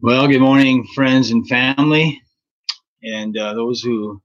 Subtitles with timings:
[0.00, 2.22] Well, good morning, friends and family,
[3.02, 4.22] and uh, those who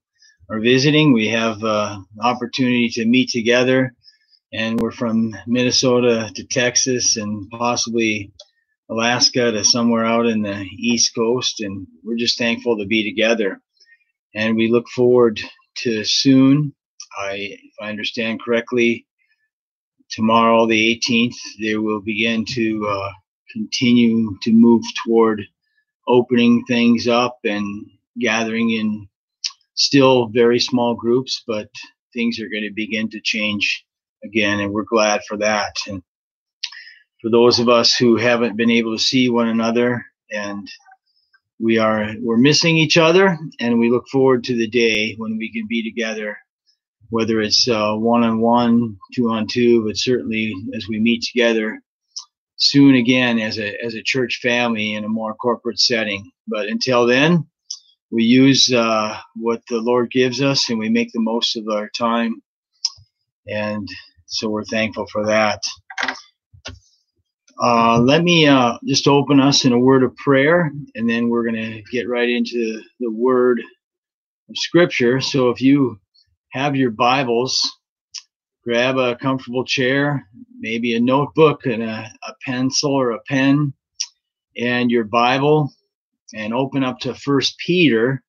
[0.50, 1.14] are visiting.
[1.14, 3.94] We have uh, opportunity to meet together,
[4.54, 8.32] and we're from Minnesota to Texas and possibly
[8.90, 13.62] Alaska to somewhere out in the East Coast, and we're just thankful to be together.
[14.36, 15.40] And we look forward
[15.80, 16.76] to soon.
[17.20, 17.34] I,
[17.64, 19.08] if I understand correctly,
[20.12, 23.12] tomorrow, the 18th, they will begin to uh,
[23.54, 25.44] continue to move toward
[26.08, 27.88] opening things up and
[28.20, 29.08] gathering in
[29.76, 31.70] still very small groups, but
[32.14, 33.86] things are going to begin to change
[34.24, 35.74] again, and we're glad for that.
[35.88, 36.04] And
[37.22, 40.70] for those of us who haven't been able to see one another, and
[41.60, 45.52] we are we're missing each other, and we look forward to the day when we
[45.52, 46.38] can be together,
[47.10, 51.82] whether it's uh, one on one, two on two, but certainly as we meet together
[52.58, 56.32] soon again as a as a church family in a more corporate setting.
[56.48, 57.48] But until then,
[58.12, 61.90] we use uh, what the Lord gives us and we make the most of our
[61.90, 62.42] time.
[63.48, 63.88] And
[64.26, 65.62] so we're thankful for that.
[67.62, 71.44] Uh, let me uh, just open us in a word of prayer, and then we're
[71.44, 73.62] going to get right into the word
[74.50, 75.22] of Scripture.
[75.22, 75.98] So if you
[76.52, 77.62] have your Bibles,
[78.66, 80.28] grab a comfortable chair,
[80.60, 83.74] maybe a notebook and a, a pencil or a pen,
[84.58, 85.72] and your Bible,
[86.34, 88.24] and open up to First Peter.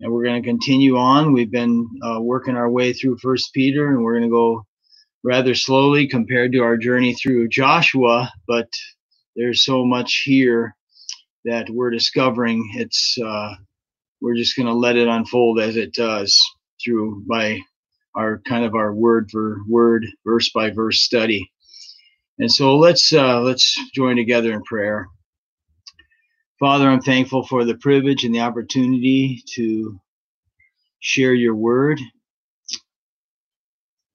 [0.00, 1.32] And we're going to continue on.
[1.32, 4.66] We've been uh, working our way through First Peter, and we're going to go
[5.22, 8.30] rather slowly compared to our journey through Joshua.
[8.46, 8.68] But
[9.36, 10.76] there's so much here
[11.44, 12.70] that we're discovering.
[12.74, 13.54] It's uh,
[14.20, 16.38] we're just going to let it unfold as it does
[16.82, 17.60] through by
[18.14, 21.50] our kind of our word for word, verse by verse study.
[22.38, 25.06] And so let's uh, let's join together in prayer.
[26.58, 30.00] Father, I'm thankful for the privilege and the opportunity to
[31.00, 32.00] share your word.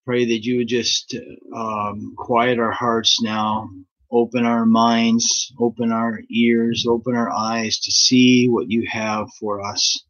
[0.05, 1.15] Pray that you would just
[1.55, 3.69] um, quiet our hearts now,
[4.11, 9.63] open our minds, open our ears, open our eyes to see what you have for
[9.63, 10.03] us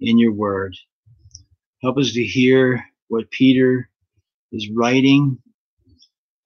[0.00, 0.74] in your word.
[1.82, 3.90] Help us to hear what Peter
[4.52, 5.38] is writing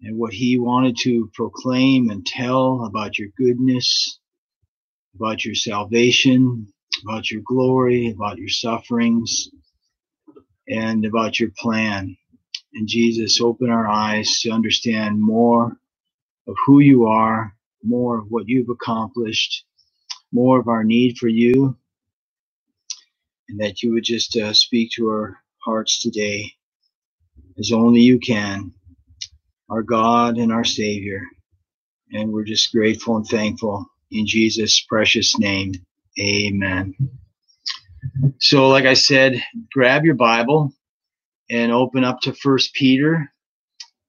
[0.02, 4.18] and what he wanted to proclaim and tell about your goodness,
[5.16, 6.68] about your salvation,
[7.04, 9.50] about your glory, about your sufferings,
[10.68, 12.16] and about your plan.
[12.74, 15.76] And Jesus, open our eyes to understand more
[16.48, 17.54] of who you are,
[17.84, 19.64] more of what you've accomplished,
[20.32, 21.76] more of our need for you,
[23.48, 26.52] and that you would just uh, speak to our hearts today
[27.58, 28.72] as only you can,
[29.70, 31.22] our God and our Savior.
[32.12, 35.72] And we're just grateful and thankful in Jesus' precious name.
[36.20, 36.94] Amen.
[38.38, 39.42] So, like I said,
[39.72, 40.72] grab your Bible
[41.50, 43.30] and open up to First Peter.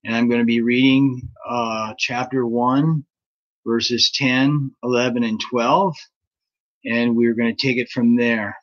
[0.04, 3.04] And I'm going to be reading uh, chapter 1,
[3.66, 5.96] verses 10, 11, and 12.
[6.86, 8.56] And we're going to take it from there.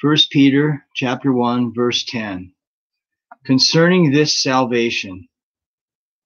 [0.00, 2.52] First Peter chapter 1 verse 10
[3.44, 5.28] concerning this salvation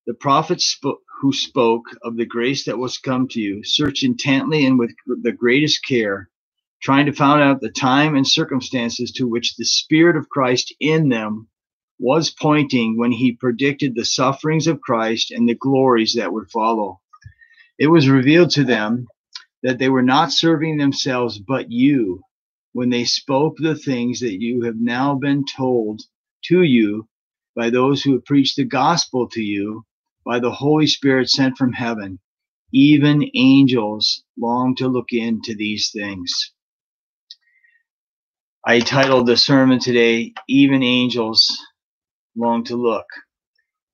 [0.06, 4.64] the prophets sp- who spoke of the grace that was come to you search intently
[4.66, 6.30] and with the greatest care
[6.82, 11.08] trying to find out the time and circumstances to which the spirit of Christ in
[11.08, 11.48] them
[11.98, 17.00] was pointing when he predicted the sufferings of Christ and the glories that would follow.
[17.78, 19.08] It was revealed to them
[19.64, 22.22] that they were not serving themselves but you
[22.74, 26.02] when they spoke the things that you have now been told
[26.44, 27.08] to you
[27.56, 29.86] by those who have preached the gospel to you
[30.26, 32.18] by the Holy Spirit sent from heaven.
[32.72, 36.52] Even angels long to look into these things.
[38.66, 41.56] I titled the sermon today, Even Angels
[42.36, 43.06] Long to Look.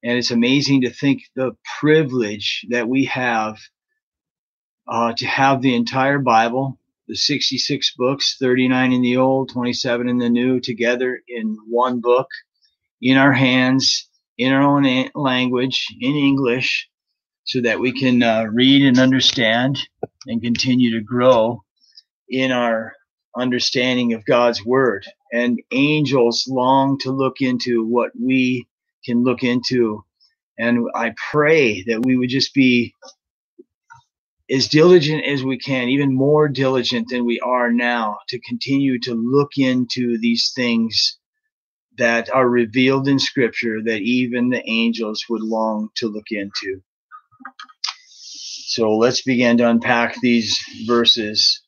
[0.03, 3.59] And it's amazing to think the privilege that we have
[4.89, 6.80] uh, to have the entire Bible,
[7.11, 12.29] the 66 books, 39 in the old, 27 in the new, together in one book,
[13.03, 14.09] in our hands,
[14.39, 16.89] in our own language, in English,
[17.43, 19.81] so that we can uh, read and understand
[20.29, 21.61] and continue to grow
[22.29, 22.93] in our
[23.37, 25.05] understanding of God's word.
[25.33, 28.69] And angels long to look into what we
[29.05, 30.05] can look into.
[30.61, 32.95] And I pray that we would just be
[34.51, 39.15] as diligent as we can, even more diligent than we are now, to continue to
[39.15, 41.19] look into these things
[41.99, 46.81] that are revealed in scripture that even the angels would long to look into.
[48.07, 51.63] So let's begin to unpack these verses.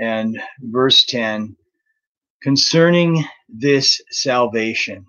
[0.00, 1.56] And verse 10
[2.42, 5.04] concerning this salvation.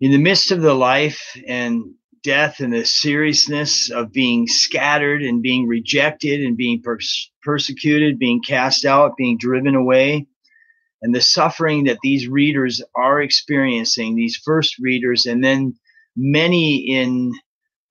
[0.00, 5.42] In the midst of the life and death and the seriousness of being scattered and
[5.42, 10.26] being rejected and being pers- persecuted, being cast out, being driven away,
[11.02, 15.74] and the suffering that these readers are experiencing, these first readers, and then
[16.16, 17.32] many in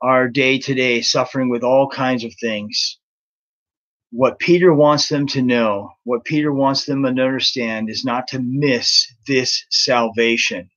[0.01, 2.99] our day to day suffering with all kinds of things.
[4.11, 8.39] What Peter wants them to know, what Peter wants them to understand is not to
[8.39, 10.69] miss this salvation,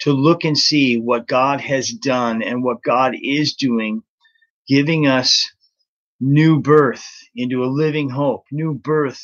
[0.00, 4.02] to look and see what God has done and what God is doing,
[4.68, 5.48] giving us
[6.20, 9.22] new birth into a living hope, new birth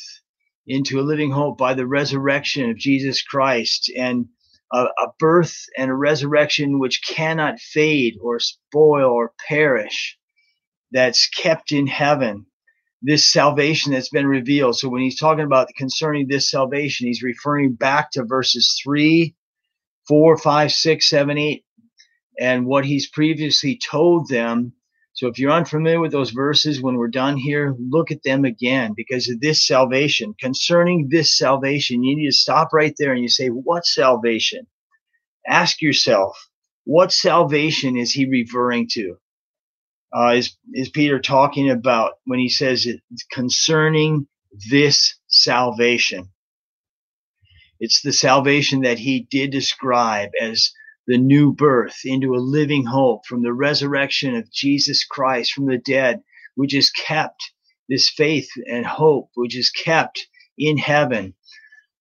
[0.67, 4.27] into a living hope by the resurrection of Jesus Christ and
[4.73, 10.17] a, a, birth and a resurrection which cannot fade or spoil or perish,
[10.91, 12.45] that's kept in heaven.
[13.01, 14.77] This salvation that's been revealed.
[14.77, 19.35] So when he's talking about concerning this salvation, he's referring back to verses three,
[20.07, 21.65] four, five, six, seven, eight,
[22.39, 24.73] and what he's previously told them
[25.17, 28.93] so if you're unfamiliar with those verses, when we're done here, look at them again
[28.95, 30.35] because of this salvation.
[30.39, 34.67] Concerning this salvation, you need to stop right there and you say, What salvation?
[35.47, 36.37] Ask yourself,
[36.83, 39.15] what salvation is he referring to?
[40.15, 43.01] Uh, is, is Peter talking about when he says it,
[43.31, 44.27] concerning
[44.69, 46.29] this salvation?
[47.79, 50.71] It's the salvation that he did describe as
[51.05, 55.77] the new birth into a living hope from the resurrection of Jesus Christ from the
[55.77, 56.21] dead,
[56.55, 57.41] which is kept,
[57.87, 60.27] this faith and hope, which is kept
[60.57, 61.35] in heaven,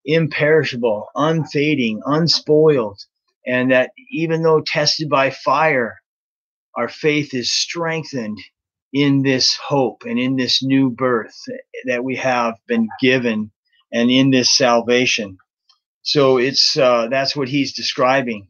[0.05, 2.99] imperishable, unfading, unspoiled,
[3.47, 6.01] and that even though tested by fire,
[6.75, 8.39] our faith is strengthened
[8.93, 11.37] in this hope and in this new birth
[11.85, 13.51] that we have been given
[13.93, 15.39] and in this salvation.
[16.07, 18.47] So it's uh, that's what he's describing.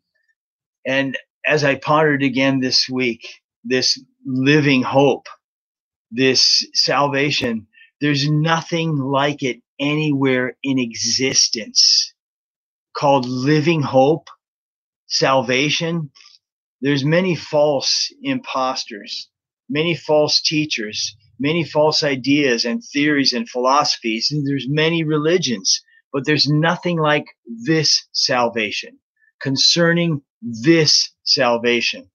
[0.86, 1.16] And
[1.46, 3.26] as I pondered again this week,
[3.64, 5.26] this living hope,
[6.10, 7.66] this salvation,
[8.02, 12.12] there's nothing like it anywhere in existence
[12.94, 14.28] called living hope,
[15.06, 16.10] salvation.
[16.82, 19.30] There's many false imposters,
[19.70, 25.80] many false teachers, many false ideas and theories and philosophies, and there's many religions,
[26.12, 28.98] but there's nothing like this salvation
[29.40, 32.10] concerning this salvation.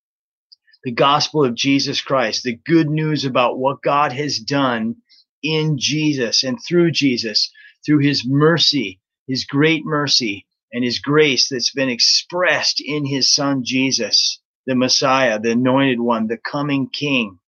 [0.83, 4.95] The gospel of Jesus Christ, the good news about what God has done
[5.43, 7.51] in Jesus and through Jesus,
[7.85, 13.63] through his mercy, his great mercy, and his grace that's been expressed in his son
[13.63, 17.39] Jesus, the Messiah, the anointed one, the coming king,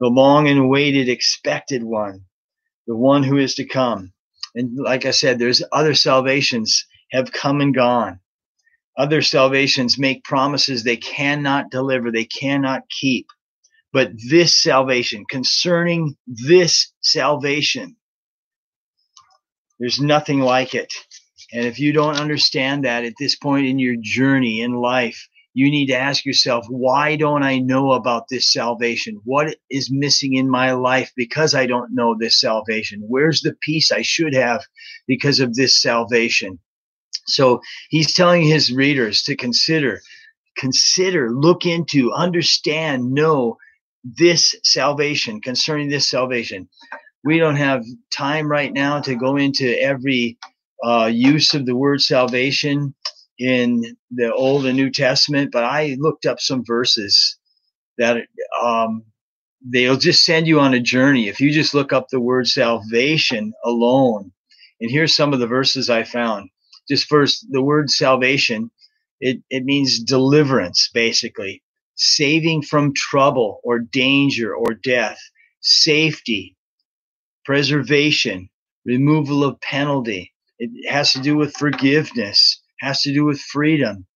[0.00, 2.24] the long and awaited expected one,
[2.86, 4.12] the one who is to come.
[4.54, 8.20] And like I said, there's other salvations have come and gone.
[8.96, 13.26] Other salvations make promises they cannot deliver, they cannot keep.
[13.92, 17.96] But this salvation, concerning this salvation,
[19.78, 20.92] there's nothing like it.
[21.52, 25.70] And if you don't understand that at this point in your journey in life, you
[25.70, 29.20] need to ask yourself, why don't I know about this salvation?
[29.24, 33.02] What is missing in my life because I don't know this salvation?
[33.06, 34.62] Where's the peace I should have
[35.06, 36.58] because of this salvation?
[37.26, 40.00] So he's telling his readers to consider,
[40.56, 43.56] consider, look into, understand, know
[44.04, 46.68] this salvation, concerning this salvation.
[47.24, 50.38] We don't have time right now to go into every
[50.84, 52.94] uh, use of the word salvation
[53.38, 57.38] in the Old and New Testament, but I looked up some verses
[57.98, 58.18] that
[58.62, 59.04] um,
[59.66, 61.28] they'll just send you on a journey.
[61.28, 64.32] If you just look up the word salvation alone,
[64.80, 66.50] and here's some of the verses I found.
[66.88, 68.70] Just first the word salvation
[69.20, 71.62] it, it means deliverance basically.
[71.96, 75.18] Saving from trouble or danger or death.
[75.60, 76.56] Safety.
[77.44, 78.50] Preservation.
[78.86, 80.32] Removal of penalty.
[80.58, 84.06] It has to do with forgiveness has to do with freedom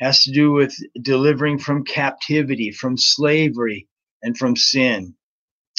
[0.00, 3.88] has to do with delivering from captivity from slavery
[4.22, 5.14] and from sin.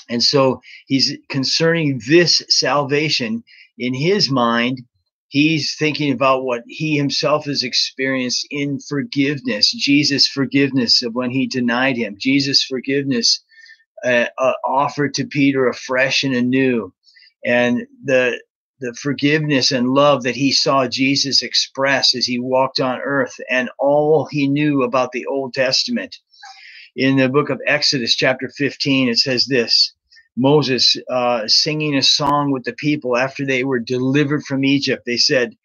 [0.10, 3.44] And so he's concerning this salvation
[3.78, 4.82] in his mind.
[5.28, 11.48] He's thinking about what he himself has experienced in forgiveness, Jesus' forgiveness of when he
[11.48, 13.44] denied him, Jesus' forgiveness
[14.06, 16.94] uh, uh, offered to Peter afresh and anew,
[17.44, 18.40] and the
[18.86, 23.70] the forgiveness and love that he saw Jesus express as he walked on earth and
[23.80, 26.18] all he knew about the Old Testament.
[26.96, 29.96] In the book of Exodus, chapter 15, it says this
[30.38, 35.04] Moses uh, singing a song with the people after they were delivered from Egypt.
[35.08, 35.58] They said,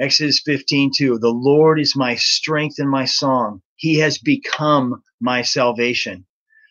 [0.00, 3.62] Exodus 15, 2, the Lord is my strength and my song.
[3.78, 6.26] He has become my salvation.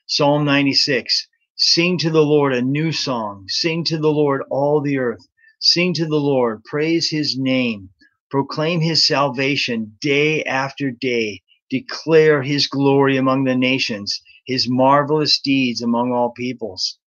[0.08, 3.48] Psalm 96, sing to the Lord a new song.
[3.50, 5.28] Sing to the Lord all the earth.
[5.60, 7.90] Sing to the Lord, praise his name.
[8.30, 11.42] Proclaim his salvation day after day.
[11.70, 17.00] Declare his glory among the nations, his marvelous deeds among all peoples.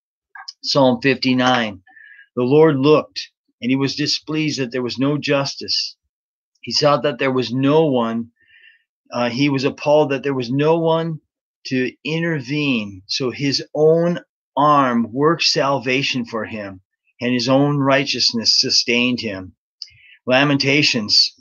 [0.63, 1.83] Psalm 59.
[2.37, 3.31] The Lord looked,
[3.63, 5.97] and he was displeased that there was no justice.
[6.63, 8.33] He saw that there was no one.
[9.13, 11.21] Uh, he was appalled that there was no one
[11.67, 13.03] to intervene.
[13.07, 14.21] So his own
[14.57, 16.81] arm worked salvation for him,
[17.21, 19.55] and his own righteousness sustained him.
[20.27, 21.33] Lamentations,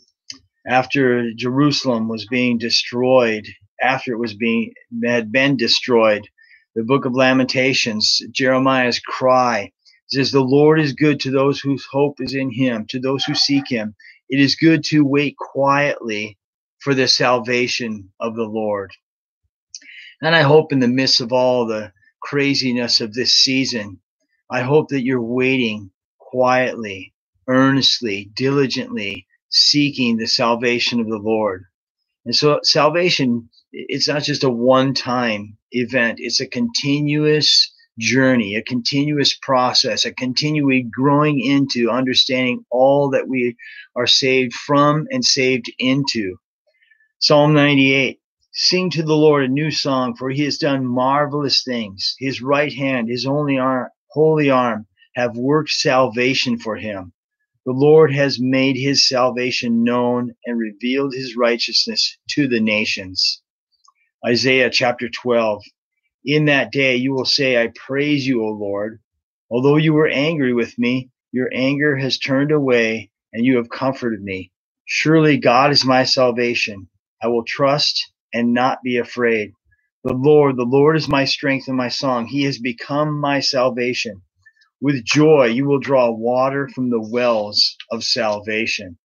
[0.67, 3.47] after Jerusalem was being destroyed,
[3.81, 6.27] after it was being had been destroyed,
[6.75, 9.71] the book of Lamentations, Jeremiah's cry
[10.07, 13.35] says, The Lord is good to those whose hope is in him, to those who
[13.35, 13.95] seek him.
[14.29, 16.37] It is good to wait quietly
[16.79, 18.91] for the salvation of the Lord.
[20.21, 23.99] And I hope in the midst of all the craziness of this season,
[24.49, 27.13] I hope that you're waiting quietly,
[27.47, 31.65] earnestly, diligently, seeking the salvation of the Lord.
[32.25, 38.63] And so salvation, it's not just a one time event, it's a continuous journey, a
[38.63, 43.55] continuous process, a continually growing into understanding all that we
[43.95, 46.37] are saved from and saved into.
[47.19, 48.19] Psalm 98
[48.51, 52.15] Sing to the Lord a new song, for he has done marvelous things.
[52.19, 57.13] His right hand, his only arm, holy arm, have worked salvation for him.
[57.65, 63.41] The Lord has made his salvation known and revealed his righteousness to the nations.
[64.25, 65.63] Isaiah chapter 12.
[66.25, 68.99] In that day you will say, I praise you, O Lord.
[69.49, 74.21] Although you were angry with me, your anger has turned away and you have comforted
[74.21, 74.51] me.
[74.85, 76.89] Surely God is my salvation.
[77.21, 79.53] I will trust and not be afraid.
[80.09, 82.27] The Lord, the Lord is my strength and my song.
[82.27, 84.23] He has become my salvation.
[84.81, 88.97] With joy, you will draw water from the wells of salvation.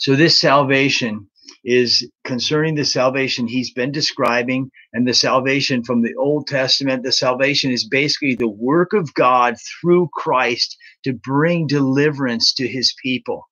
[0.00, 1.28] So, this salvation
[1.64, 7.04] is concerning the salvation he's been describing and the salvation from the Old Testament.
[7.04, 12.94] The salvation is basically the work of God through Christ to bring deliverance to his
[13.02, 13.49] people.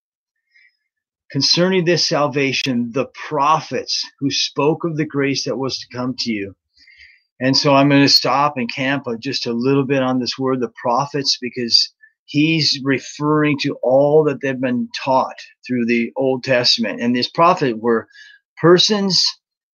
[1.30, 6.32] Concerning this salvation, the prophets who spoke of the grace that was to come to
[6.32, 6.54] you
[7.40, 10.60] and so I'm going to stop and camp just a little bit on this word,
[10.60, 11.92] the prophets, because
[12.24, 17.00] he's referring to all that they've been taught through the Old Testament.
[17.00, 18.08] And these prophets were
[18.60, 19.24] persons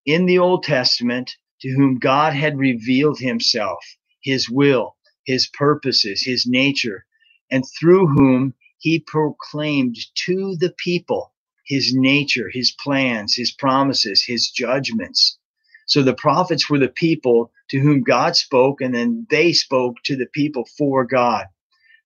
[0.05, 3.83] in the Old Testament to whom God had revealed himself,
[4.23, 7.07] his will, his purposes, his nature,
[7.51, 9.97] and through whom he proclaimed
[10.27, 11.33] to the people
[11.67, 15.39] his nature, his plans, his promises, his judgments.
[15.87, 20.17] So the prophets were the people to whom God spoke, and then they spoke to
[20.17, 21.47] the people for God.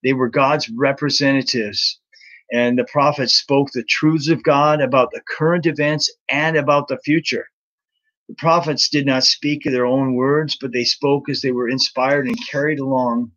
[0.03, 2.01] They were God's representatives.
[2.51, 6.99] And the prophets spoke the truths of God about the current events and about the
[7.05, 7.47] future.
[8.29, 12.27] The prophets did not speak their own words, but they spoke as they were inspired
[12.27, 13.33] and carried along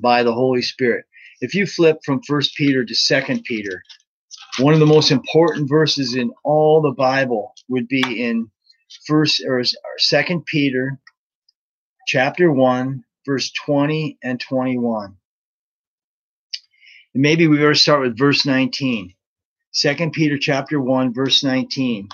[0.00, 1.04] by the Holy Spirit.
[1.40, 3.82] If you flip from First Peter to Second Peter,
[4.58, 8.50] one of the most important verses in all the Bible would be in
[9.06, 9.62] First or
[9.98, 11.00] Second Peter
[12.06, 15.16] chapter 1, verse 20 and 21.
[17.14, 19.14] And maybe we better start with verse 19.
[19.74, 22.08] 2 Peter chapter 1, verse 19.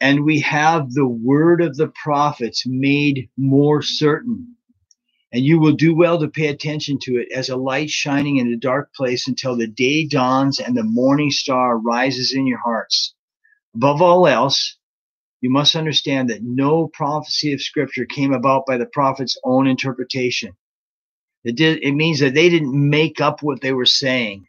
[0.00, 4.56] And we have the word of the prophets made more certain.
[5.32, 8.52] And you will do well to pay attention to it as a light shining in
[8.52, 13.14] a dark place until the day dawns and the morning star rises in your hearts.
[13.74, 14.76] Above all else,
[15.40, 20.52] you must understand that no prophecy of scripture came about by the prophet's own interpretation.
[21.44, 24.46] It did, it means that they didn't make up what they were saying.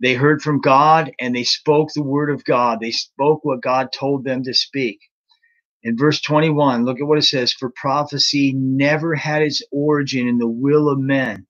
[0.00, 2.80] They heard from God and they spoke the word of God.
[2.80, 5.00] They spoke what God told them to speak.
[5.84, 10.38] In verse 21, look at what it says For prophecy never had its origin in
[10.38, 11.46] the will of men,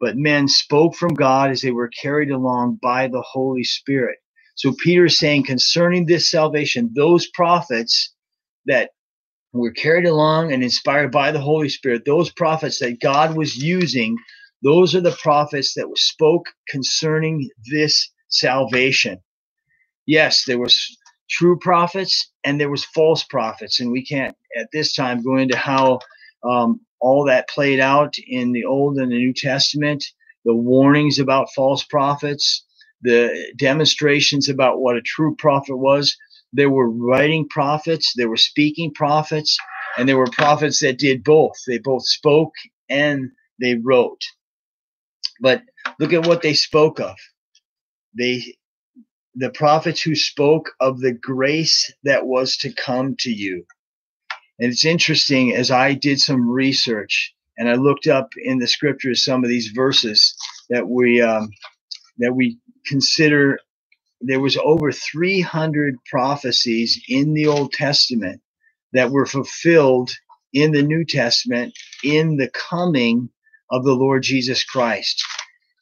[0.00, 4.18] but men spoke from God as they were carried along by the Holy Spirit.
[4.56, 8.14] So Peter is saying concerning this salvation, those prophets
[8.66, 8.90] that
[9.54, 14.16] were carried along and inspired by the Holy Spirit, those prophets that God was using
[14.62, 19.18] Those are the prophets that spoke concerning this salvation.
[20.06, 20.96] Yes, there was
[21.30, 25.56] true prophets and there was false prophets, and we can't at this time go into
[25.58, 26.00] how
[26.48, 30.04] um, all that played out in the Old and the New Testament,
[30.44, 32.64] the warnings about false prophets,
[33.02, 36.16] the demonstrations about what a true prophet was.
[36.52, 39.58] There were writing prophets, there were speaking prophets,
[39.98, 41.54] and there were prophets that did both.
[41.66, 42.54] They both spoke
[42.90, 44.22] and they wrote.
[45.40, 45.62] But
[46.00, 47.16] look at what they spoke of.
[48.18, 48.56] They
[49.36, 53.64] the prophets who spoke of the grace that was to come to you.
[54.60, 59.24] And it's interesting as I did some research and I looked up in the scriptures
[59.24, 60.36] some of these verses
[60.70, 61.50] that we um,
[62.18, 63.58] that we consider
[64.22, 68.42] there was over 300 prophecies in the Old Testament
[68.94, 70.12] that were fulfilled
[70.54, 73.30] in the New Testament in the coming
[73.70, 75.24] of the Lord Jesus Christ.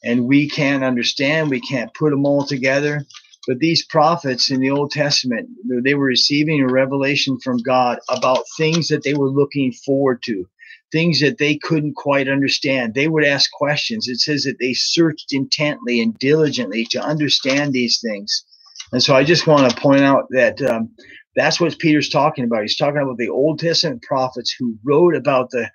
[0.05, 3.05] And we can't understand, we can't put them all together.
[3.49, 5.51] But these prophets in the Old Testament,
[5.85, 10.47] they were receiving a revelation from God about things that they were looking forward to,
[10.93, 12.95] things that they couldn't quite understand.
[12.95, 14.09] They would ask questions.
[14.09, 18.45] It says that they searched intently and diligently to understand these things.
[18.93, 20.91] And so I just want to point out that um,
[21.37, 22.63] that's what Peter's talking about.
[22.63, 25.71] He's talking about the Old Testament prophets who wrote about the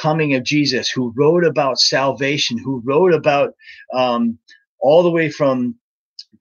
[0.00, 3.54] coming of Jesus, who wrote about salvation, who wrote about
[3.94, 4.38] um,
[4.80, 5.76] all the way from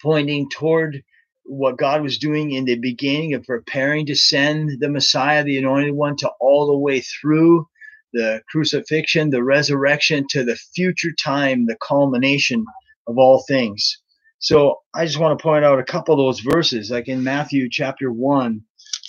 [0.05, 1.03] pointing toward
[1.45, 5.95] what God was doing in the beginning of preparing to send the Messiah, the anointed
[5.95, 7.67] one, to all the way through
[8.13, 12.65] the crucifixion, the resurrection, to the future time, the culmination
[13.07, 13.99] of all things.
[14.39, 17.69] So I just want to point out a couple of those verses, like in Matthew
[17.71, 18.61] chapter 1,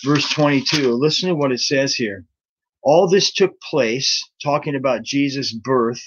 [0.07, 0.93] verse 22.
[0.95, 2.25] Listen to what it says here.
[2.83, 6.03] All this took place, talking about Jesus' birth,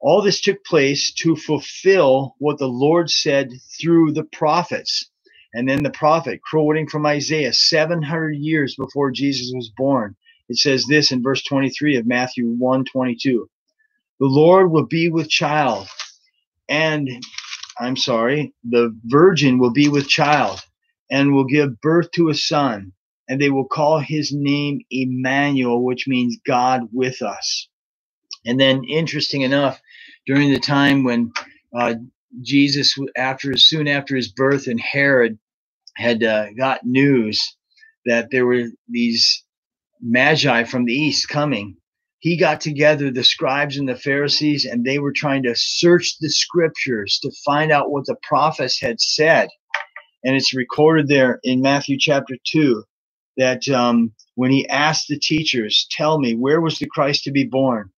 [0.00, 3.50] all this took place to fulfill what the Lord said
[3.80, 5.10] through the prophets.
[5.54, 10.16] And then the prophet, quoting from Isaiah 700 years before Jesus was born,
[10.48, 13.48] it says this in verse 23 of Matthew 1 22.
[14.20, 15.88] The Lord will be with child
[16.70, 17.10] and
[17.80, 20.62] I'm sorry, the virgin will be with child
[21.12, 22.92] and will give birth to a son,
[23.28, 27.68] and they will call his name Emmanuel, which means God with us.
[28.46, 29.80] And then, interesting enough,
[30.28, 31.32] during the time when
[31.76, 31.96] uh,
[32.42, 35.38] Jesus, after soon after his birth, and Herod
[35.96, 37.40] had uh, got news
[38.06, 39.44] that there were these
[40.02, 41.76] magi from the east coming,
[42.20, 46.30] he got together the scribes and the Pharisees, and they were trying to search the
[46.30, 49.48] scriptures to find out what the prophets had said.
[50.24, 52.84] And it's recorded there in Matthew chapter 2
[53.38, 57.44] that um, when he asked the teachers, Tell me, where was the Christ to be
[57.44, 57.90] born?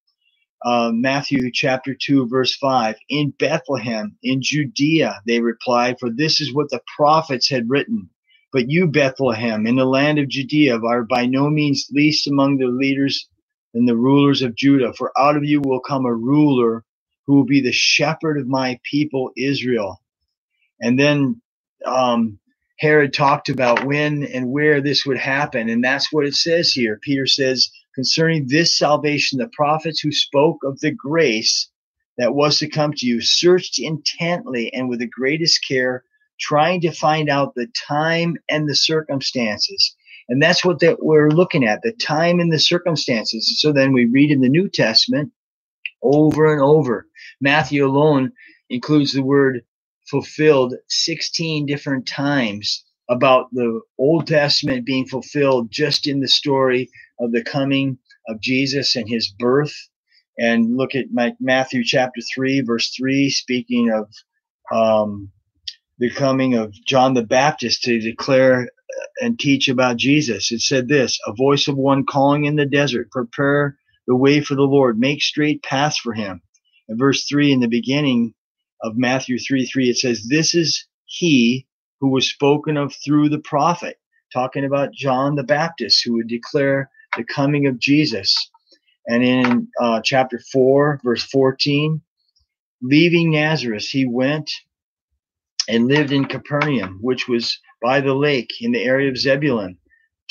[0.65, 6.55] Uh, Matthew chapter 2, verse 5, in Bethlehem, in Judea, they replied, For this is
[6.55, 8.11] what the prophets had written.
[8.53, 12.67] But you, Bethlehem, in the land of Judea, are by no means least among the
[12.69, 13.29] leaders
[13.75, 16.85] and the rulers of Judah, for out of you will come a ruler
[17.27, 20.03] who will be the shepherd of my people Israel.
[20.81, 21.41] And then
[21.87, 22.39] um,
[22.79, 26.99] Herod talked about when and where this would happen, and that's what it says here.
[27.03, 27.71] Peter says,
[28.01, 31.69] concerning this salvation, the prophets who spoke of the grace
[32.17, 36.03] that was to come to you searched intently and with the greatest care,
[36.41, 39.95] trying to find out the time and the circumstances.
[40.31, 43.61] And that's what that we're looking at, the time and the circumstances.
[43.61, 45.31] So then we read in the New Testament
[46.03, 47.07] over and over.
[47.39, 48.33] Matthew alone
[48.71, 49.61] includes the word
[50.11, 57.33] fulfilled 16 different times about the Old Testament being fulfilled just in the story of
[57.33, 59.75] the coming of Jesus and his birth.
[60.39, 61.07] And look at
[61.41, 64.09] Matthew chapter 3, verse 3, speaking of
[64.75, 65.31] um,
[65.99, 68.69] the coming of John the Baptist to declare
[69.21, 70.53] and teach about Jesus.
[70.53, 74.55] It said this a voice of one calling in the desert, prepare the way for
[74.55, 76.41] the Lord, make straight paths for him.
[76.89, 78.35] In verse 3, in the beginning
[78.83, 81.67] of Matthew 3 3, it says, This is he
[82.01, 83.99] who was spoken of through the prophet,
[84.33, 88.35] talking about John the Baptist, who would declare the coming of Jesus.
[89.07, 92.01] And in uh, chapter 4, verse 14,
[92.83, 94.51] leaving Nazareth, he went
[95.69, 99.79] and lived in Capernaum, which was by the lake in the area of Zebulun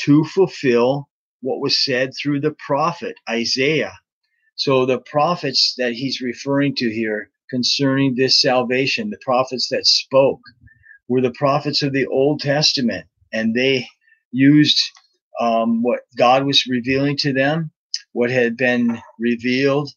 [0.01, 1.09] to fulfill
[1.41, 3.93] what was said through the prophet Isaiah.
[4.55, 10.41] So the prophets that he's referring to here concerning this salvation, the prophets that spoke,
[11.09, 13.87] were the prophets of the Old Testament, and they
[14.31, 14.79] used
[15.41, 17.71] um, what God was revealing to them,
[18.13, 19.89] what had been revealed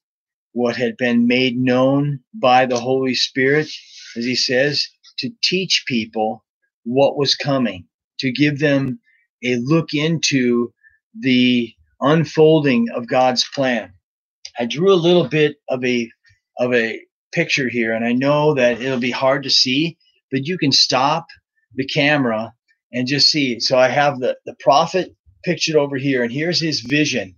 [0.55, 3.69] what had been made known by the Holy Spirit,
[4.17, 4.89] as he says,
[5.21, 6.45] to teach people
[6.85, 7.87] what was coming,
[8.21, 9.01] to give them
[9.45, 10.73] a look into
[11.21, 11.73] the
[12.03, 13.95] unfolding of God's plan.
[14.59, 16.11] I drew a little bit of a
[16.59, 17.01] of a
[17.33, 19.99] picture here, and I know that it'll be hard to see,
[20.33, 21.29] but you can stop
[21.77, 22.55] the camera
[22.93, 23.61] and just see.
[23.61, 27.37] So I have the, the prophet pictured over here, and here's his vision.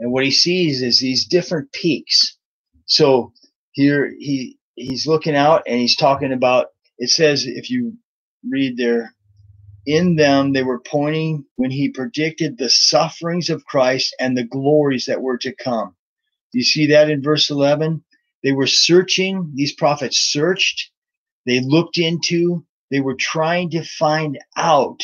[0.00, 2.38] And what he sees is these different peaks.
[2.86, 3.34] So
[3.72, 7.94] here he he's looking out and he's talking about it says if you
[8.48, 9.14] read there
[9.86, 15.06] in them they were pointing when he predicted the sufferings of Christ and the glories
[15.06, 15.96] that were to come.
[16.52, 18.04] Do you see that in verse 11?
[18.42, 20.90] They were searching, these prophets searched,
[21.46, 25.00] they looked into, they were trying to find out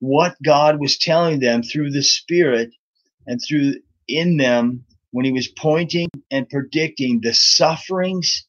[0.00, 2.70] what God was telling them through the Spirit
[3.26, 3.74] and through
[4.08, 8.46] in them when he was pointing and predicting the sufferings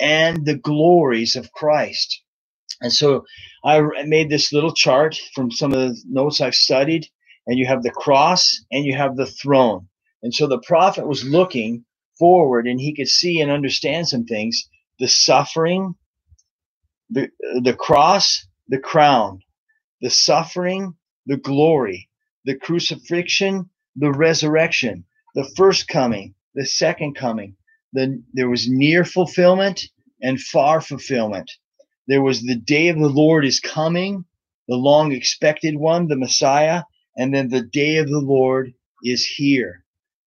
[0.00, 2.22] and the glories of Christ.
[2.80, 3.24] And so
[3.64, 7.08] I made this little chart from some of the notes I've studied,
[7.46, 9.88] and you have the cross and you have the throne.
[10.22, 11.84] And so the prophet was looking
[12.18, 15.94] forward and he could see and understand some things the suffering,
[17.14, 17.30] the,
[17.62, 19.40] the cross, the crown,
[20.00, 20.94] the suffering,
[21.26, 22.08] the glory,
[22.44, 27.56] the crucifixion, the resurrection, the first coming, the second coming.
[27.92, 29.80] The, there was near fulfillment
[30.20, 31.50] and far fulfillment.
[32.08, 34.24] There was the day of the Lord is coming,
[34.68, 36.82] the long expected one, the Messiah,
[37.16, 38.74] and then the day of the Lord
[39.04, 39.84] is here.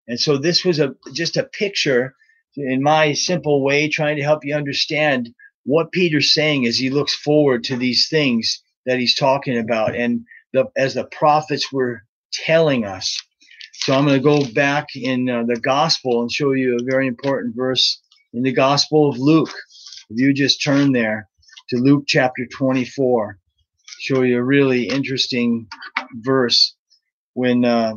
[0.08, 2.15] And so this was a just a picture
[2.56, 5.30] in my simple way trying to help you understand
[5.67, 10.21] what Peter's saying as he looks forward to these things that he's talking about and
[10.53, 13.21] the, as the prophets were telling us.
[13.73, 17.06] So I'm going to go back in uh, the gospel and show you a very
[17.06, 18.01] important verse
[18.34, 19.53] in the gospel of Luke.
[20.10, 21.27] If you just turn there
[21.69, 23.38] to Luke chapter 24,
[23.99, 25.67] show you a really interesting
[26.13, 26.75] verse
[27.34, 27.95] when uh,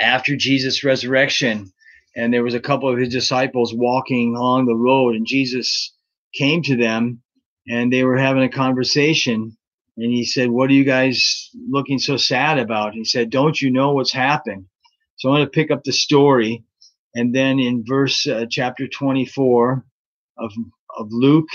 [0.00, 1.72] after Jesus' resurrection,
[2.16, 5.92] and there was a couple of his disciples walking along the road, and Jesus
[6.32, 7.22] came to them,
[7.68, 9.56] and they were having a conversation.
[9.96, 12.94] And he said, What are you guys looking so sad about?
[12.94, 14.66] He said, Don't you know what's happened?
[15.16, 16.64] So I'm going to pick up the story.
[17.14, 19.84] And then in verse uh, chapter 24
[20.38, 20.52] of,
[20.96, 21.48] of Luke,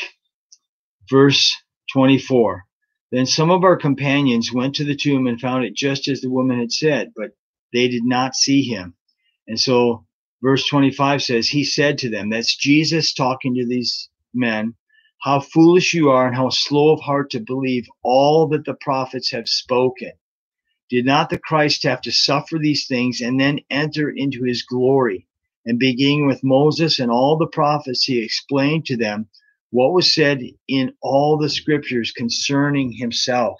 [1.10, 1.56] verse
[1.94, 2.64] 24.
[3.12, 6.30] Then some of our companions went to the tomb and found it just as the
[6.30, 7.32] woman had said, but
[7.74, 8.96] they did not see him.
[9.48, 10.06] And so
[10.44, 14.76] verse 25 says, He said to them, That's Jesus talking to these men,
[15.24, 19.32] How foolish you are and how slow of heart to believe all that the prophets
[19.32, 20.12] have spoken.
[20.90, 25.28] Did not the Christ have to suffer these things and then enter into his glory?
[25.66, 29.28] And beginning with Moses and all the prophets, he explained to them
[29.72, 33.60] what was said in all the scriptures concerning himself.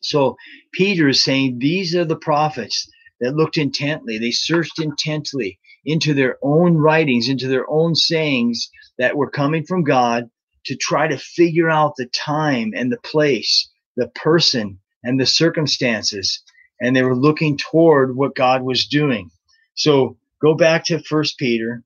[0.00, 0.36] So
[0.72, 2.88] Peter is saying these are the prophets
[3.20, 9.16] that looked intently, they searched intently into their own writings, into their own sayings that
[9.16, 10.30] were coming from God
[10.64, 16.42] to try to figure out the time and the place, the person and the circumstances.
[16.80, 19.30] And they were looking toward what God was doing.
[19.74, 21.82] So go back to First Peter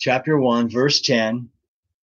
[0.00, 1.48] chapter 1, verse 10,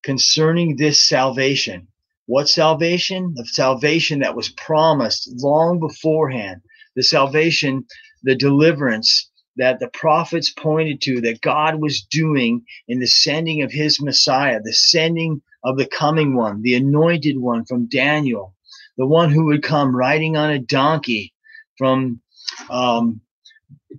[0.04, 1.88] concerning this salvation.
[2.28, 3.34] What salvation?
[3.36, 6.62] The salvation that was promised long beforehand.
[6.96, 7.86] The salvation
[8.26, 13.72] the deliverance that the prophets pointed to that God was doing in the sending of
[13.72, 18.54] his Messiah, the sending of the coming one, the anointed one from Daniel,
[18.98, 21.34] the one who would come riding on a donkey
[21.78, 22.22] from
[22.70, 23.22] um,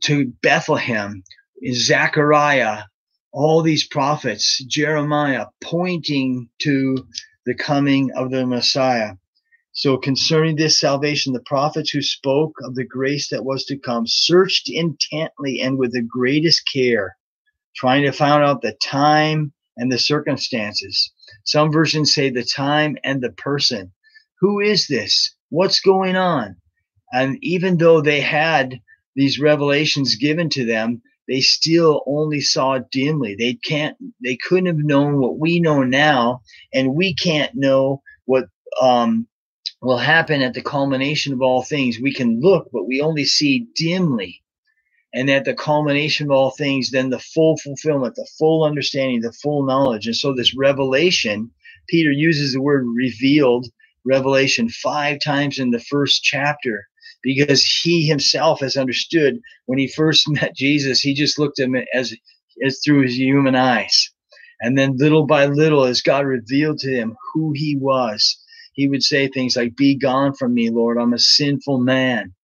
[0.03, 1.23] to Bethlehem,
[1.73, 2.85] Zechariah,
[3.33, 7.07] all these prophets, Jeremiah, pointing to
[7.45, 9.15] the coming of the Messiah.
[9.77, 14.07] So concerning this salvation, the prophets who spoke of the grace that was to come
[14.07, 17.15] searched intently and with the greatest care,
[17.77, 21.13] trying to find out the time and the circumstances.
[21.45, 23.93] Some versions say the time and the person.
[24.41, 25.35] Who is this?
[25.51, 26.57] What's going on?
[27.13, 28.81] And even though they had
[29.15, 33.35] these revelations given to them, they still only saw dimly.
[33.35, 36.41] They can't, they couldn't have known what we know now,
[36.73, 38.47] and we can't know what
[38.81, 39.27] um,
[39.83, 42.01] will happen at the culmination of all things.
[42.01, 44.43] We can look, but we only see dimly.
[45.15, 49.33] And at the culmination of all things, then the full fulfillment, the full understanding, the
[49.33, 50.07] full knowledge.
[50.07, 51.51] And so this revelation,
[51.89, 53.67] Peter uses the word revealed,
[54.05, 56.87] revelation five times in the first chapter
[57.23, 61.77] because he himself has understood when he first met Jesus, he just looked at him
[61.93, 62.15] as,
[62.65, 64.11] as through his human eyes.
[64.61, 68.43] And then little by little, as God revealed to him who he was,
[68.77, 72.35] he would say things like, Be gone from me, Lord, I'm a sinful man,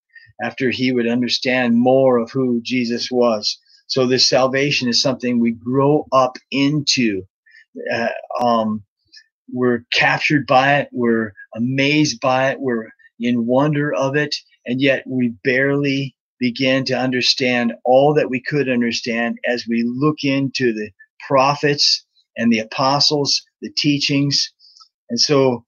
[0.43, 3.59] after he would understand more of who Jesus was.
[3.87, 7.23] So, this salvation is something we grow up into.
[7.93, 8.09] Uh,
[8.41, 8.83] um,
[9.53, 12.89] we're captured by it, we're amazed by it, we're
[13.21, 18.69] in wonder of it, and yet we barely begin to understand all that we could
[18.69, 20.91] understand as we look into the
[21.29, 22.05] prophets
[22.37, 24.53] and the apostles, the teachings.
[25.11, 25.65] And so,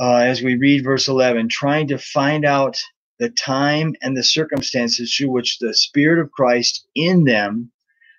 [0.00, 2.76] uh, as we read verse 11, trying to find out
[3.18, 7.72] the time and the circumstances through which the Spirit of Christ in them,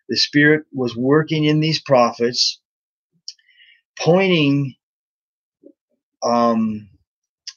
[0.10, 2.60] the Spirit was working in these prophets,
[3.98, 4.76] pointing
[6.24, 6.90] um,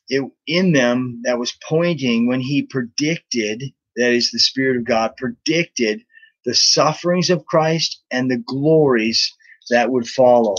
[0.08, 3.62] it, in them that was pointing when he predicted,
[3.96, 6.02] that is the Spirit of God, predicted
[6.44, 9.32] the sufferings of Christ and the glories
[9.70, 10.56] that would follow.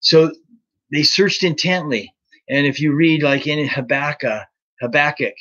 [0.00, 0.32] So
[0.96, 2.14] they searched intently.
[2.48, 4.44] And if you read like in Habakkuk,
[4.80, 5.34] Habakkuk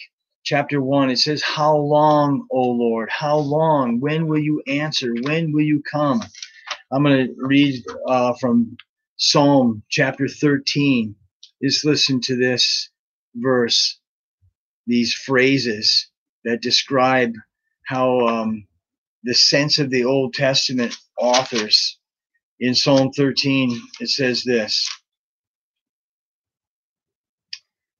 [0.43, 3.09] chapter 1, it says, How long, O Lord?
[3.09, 4.01] How long?
[4.01, 5.13] When will you answer?
[5.21, 6.21] When will you come?
[6.91, 8.75] I'm going to read uh, from
[9.15, 11.15] Psalm chapter 13.
[11.63, 12.89] Just listen to this
[13.35, 13.97] verse,
[14.87, 16.09] these phrases
[16.43, 17.31] that describe
[17.85, 18.67] how um,
[19.23, 21.97] the sense of the Old Testament authors
[22.59, 24.85] in Psalm 13, it says this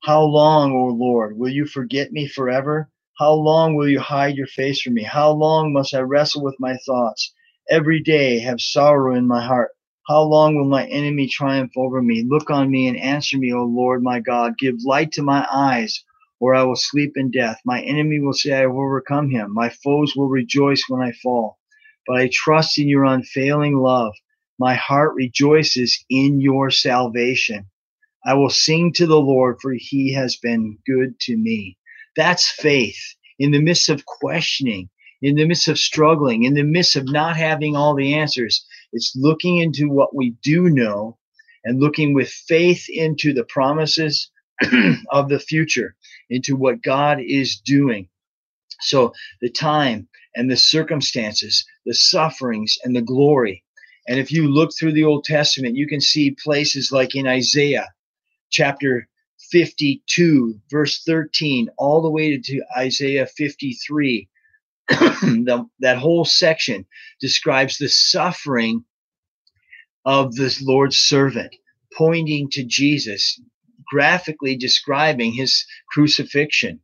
[0.06, 2.91] How long, O Lord, will you forget me forever?
[3.18, 5.02] How long will you hide your face from me?
[5.02, 7.34] How long must I wrestle with my thoughts?
[7.72, 9.72] Every day have sorrow in my heart.
[10.08, 12.24] How long will my enemy triumph over me?
[12.24, 14.60] Look on me and answer me, O Lord my God.
[14.60, 16.04] Give light to my eyes,
[16.39, 17.60] or I will sleep in death.
[17.65, 19.56] My enemy will say, I have overcome him.
[19.56, 21.58] My foes will rejoice when I fall.
[22.06, 24.13] But I trust in your unfailing love.
[24.60, 27.72] My heart rejoices in your salvation.
[28.26, 31.78] I will sing to the Lord, for he has been good to me.
[32.16, 32.98] That's faith
[33.38, 34.90] in the midst of questioning,
[35.22, 38.66] in the midst of struggling, in the midst of not having all the answers.
[38.94, 41.18] It's looking into what we do know
[41.64, 44.32] and looking with faith into the promises
[45.12, 45.96] of the future
[46.30, 48.08] into what God is doing.
[48.82, 53.64] So the time and the circumstances, the sufferings and the glory.
[54.08, 57.88] And if you look through the Old Testament, you can see places like in Isaiah
[58.56, 59.10] chapter
[59.52, 64.30] 52, verse 13, all the way to Isaiah 53.
[64.88, 66.86] the, that whole section
[67.20, 68.86] describes the suffering
[70.06, 71.54] of the Lord's servant,
[71.98, 73.41] pointing to Jesus,
[73.91, 76.80] graphically describing his crucifixion.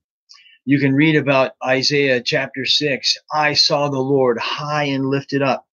[0.65, 3.17] You can read about Isaiah chapter 6.
[3.34, 5.65] I saw the Lord high and lifted up.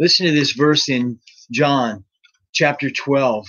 [0.00, 1.20] Listen to this verse in
[1.52, 2.04] John
[2.52, 3.46] chapter 12,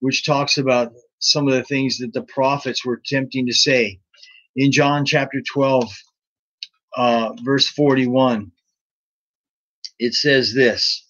[0.00, 3.98] which talks about some of the things that the prophets were attempting to say.
[4.56, 5.90] In John chapter 12,
[6.96, 8.50] uh, verse 41,
[9.98, 11.04] it says this.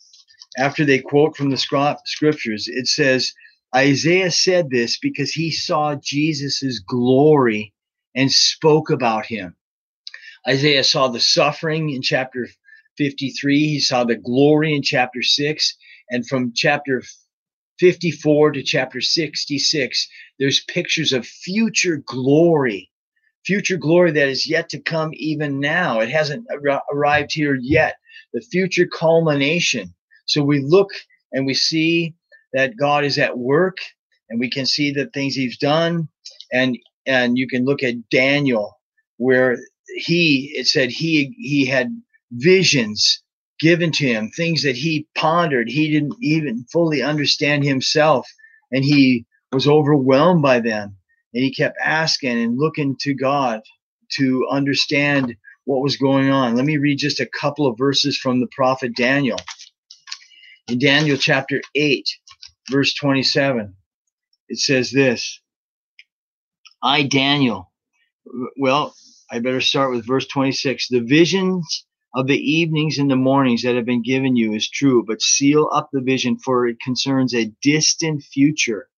[0.57, 3.33] After they quote from the scriptures, it says,
[3.75, 7.75] Isaiah said this because he saw Jesus' glory
[8.15, 9.55] and spoke about him.
[10.49, 12.49] Isaiah saw the suffering in chapter
[12.97, 15.77] 53, he saw the glory in chapter 6,
[16.11, 17.03] and from chapter
[17.79, 22.91] 54 to chapter 66, there's pictures of future glory,
[23.45, 26.01] future glory that is yet to come even now.
[26.01, 27.97] It hasn't ar- arrived here yet.
[28.33, 29.95] The future culmination.
[30.27, 30.91] So we look
[31.33, 32.15] and we see
[32.53, 33.79] that God is at work
[34.29, 36.09] and we can see the things he's done
[36.53, 38.79] and and you can look at Daniel
[39.17, 39.59] where
[39.97, 41.89] he it said he he had
[42.33, 43.23] visions
[43.61, 48.29] given to him things that he pondered he didn't even fully understand himself
[48.73, 50.97] and he was overwhelmed by them
[51.35, 53.61] and he kept asking and looking to God
[54.13, 58.41] to understand what was going on let me read just a couple of verses from
[58.41, 59.39] the prophet Daniel
[60.69, 62.09] in Daniel chapter 8
[62.71, 63.75] verse 27.
[64.49, 65.41] It says this
[66.83, 67.73] I, Daniel,
[68.59, 68.95] well,
[69.31, 70.89] I better start with verse 26.
[70.89, 75.05] The visions of the evenings and the mornings that have been given you is true,
[75.07, 78.89] but seal up the vision, for it concerns a distant future.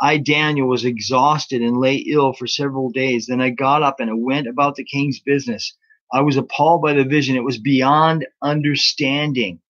[0.00, 3.26] I, Daniel, was exhausted and lay ill for several days.
[3.26, 5.76] Then I got up and I went about the king's business.
[6.12, 7.36] I was appalled by the vision.
[7.36, 9.60] It was beyond understanding.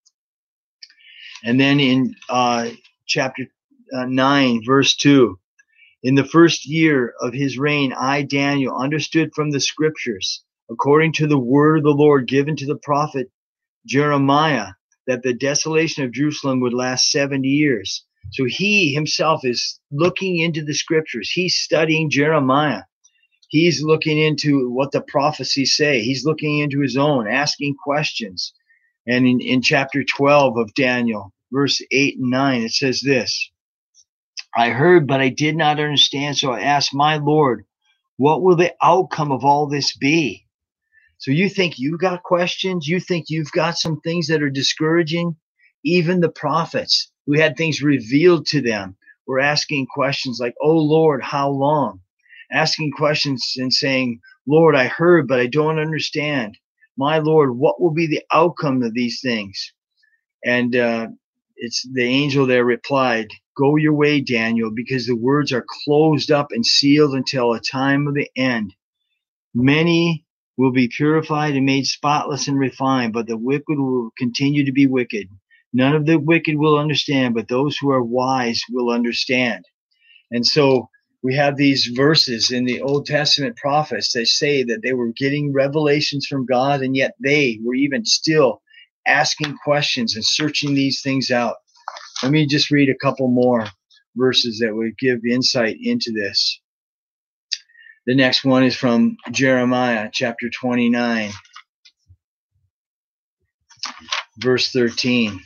[1.44, 2.70] And then in uh,
[3.06, 3.46] chapter
[3.94, 5.38] uh, 9, verse 2.
[6.04, 11.26] In the first year of his reign, I, Daniel, understood from the scriptures, according to
[11.26, 13.30] the word of the Lord given to the prophet
[13.86, 14.68] Jeremiah,
[15.06, 18.04] that the desolation of Jerusalem would last 70 years.
[18.32, 21.30] So he himself is looking into the scriptures.
[21.30, 22.82] He's studying Jeremiah.
[23.48, 26.02] He's looking into what the prophecies say.
[26.02, 28.52] He's looking into his own, asking questions.
[29.06, 33.50] And in, in chapter 12 of Daniel, verse 8 and 9, it says this
[34.54, 36.36] I heard, but I did not understand.
[36.36, 37.64] So I asked my Lord,
[38.18, 40.46] what will the outcome of all this be?
[41.18, 42.86] So you think you got questions?
[42.86, 45.36] You think you've got some things that are discouraging?
[45.84, 51.22] Even the prophets who had things revealed to them were asking questions like, Oh Lord,
[51.22, 52.00] how long?
[52.52, 56.56] Asking questions and saying, Lord, I heard, but I don't understand.
[56.96, 59.72] My Lord, what will be the outcome of these things?
[60.44, 61.08] And uh,
[61.56, 66.52] it's the angel there replied, Go your way, Daniel, because the words are closed up
[66.52, 68.72] and sealed until a time of the end.
[69.52, 70.24] Many
[70.58, 74.86] will be purified and made spotless and refined, but the wicked will continue to be
[74.86, 75.28] wicked.
[75.72, 79.64] None of the wicked will understand, but those who are wise will understand.
[80.32, 80.88] And so
[81.22, 85.52] we have these verses in the Old Testament prophets that say that they were getting
[85.52, 88.60] revelations from God, and yet they were even still
[89.06, 91.56] asking questions and searching these things out.
[92.22, 93.66] Let me just read a couple more
[94.16, 96.60] verses that would give insight into this.
[98.08, 101.30] The next one is from Jeremiah chapter 29,
[104.38, 105.38] verse 13.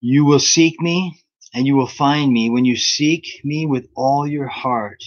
[0.00, 1.18] You will seek me
[1.52, 5.02] and you will find me when you seek me with all your heart.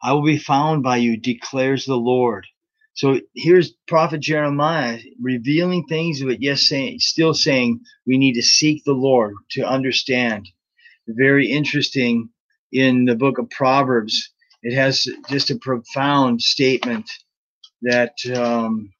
[0.00, 2.46] I will be found by you, declares the Lord.
[2.94, 8.84] So here's Prophet Jeremiah revealing things, but yes, saying, still saying we need to seek
[8.84, 10.48] the Lord to understand.
[11.08, 12.30] Very interesting
[12.72, 14.30] in the book of Proverbs.
[14.62, 17.10] It has just a profound statement
[17.82, 18.92] that um,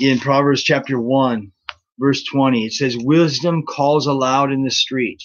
[0.00, 1.52] in Proverbs chapter 1,
[1.98, 5.22] verse 20, it says, Wisdom calls aloud in the street.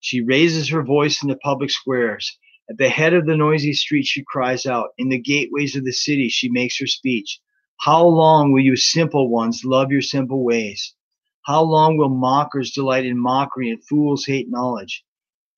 [0.00, 2.38] She raises her voice in the public squares.
[2.70, 4.90] At the head of the noisy street, she cries out.
[4.96, 7.38] In the gateways of the city, she makes her speech.
[7.80, 10.94] How long will you simple ones love your simple ways?
[11.42, 15.04] How long will mockers delight in mockery and fools hate knowledge?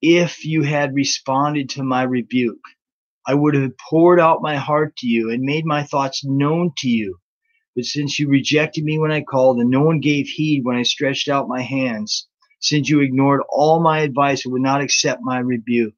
[0.02, 2.64] If you had responded to my rebuke,
[3.24, 6.88] I would have poured out my heart to you and made my thoughts known to
[6.88, 7.20] you.
[7.76, 10.82] But since you rejected me when I called and no one gave heed when I
[10.82, 12.26] stretched out my hands,
[12.58, 15.94] since you ignored all my advice and would not accept my rebuke,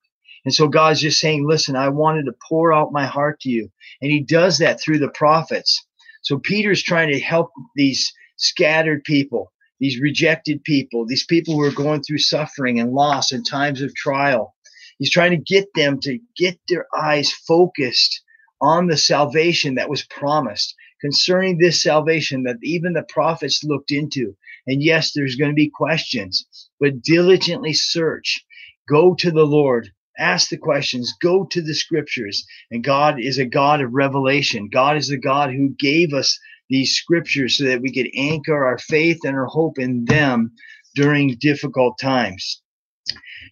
[0.48, 3.70] and so God's just saying, listen, I wanted to pour out my heart to you.
[4.00, 5.84] And he does that through the prophets.
[6.22, 11.70] So Peter's trying to help these scattered people, these rejected people, these people who are
[11.70, 14.54] going through suffering and loss and times of trial.
[14.96, 18.22] He's trying to get them to get their eyes focused
[18.62, 24.34] on the salvation that was promised concerning this salvation that even the prophets looked into.
[24.66, 26.46] And yes, there's going to be questions,
[26.80, 28.42] but diligently search.
[28.88, 32.44] Go to the Lord ask the questions, go to the scriptures.
[32.70, 34.68] And God is a God of revelation.
[34.70, 38.78] God is the God who gave us these scriptures so that we could anchor our
[38.78, 40.52] faith and our hope in them
[40.94, 42.62] during difficult times.